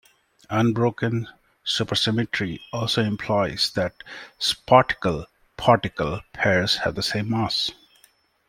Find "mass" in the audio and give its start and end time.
7.29-7.69